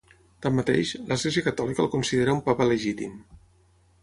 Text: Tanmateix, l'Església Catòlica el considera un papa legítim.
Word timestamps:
Tanmateix, 0.45 0.93
l'Església 1.11 1.43
Catòlica 1.49 1.85
el 1.85 1.91
considera 1.97 2.37
un 2.39 2.43
papa 2.49 2.69
legítim. 2.73 3.15